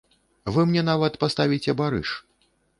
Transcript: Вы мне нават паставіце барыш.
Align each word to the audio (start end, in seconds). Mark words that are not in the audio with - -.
Вы 0.55 0.65
мне 0.69 0.81
нават 0.87 1.19
паставіце 1.25 1.71
барыш. 1.85 2.09